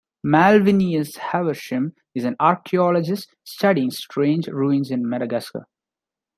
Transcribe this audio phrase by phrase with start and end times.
[0.25, 5.67] Malvineous Havershim is an archaeologist studying strange ruins in Madagascar.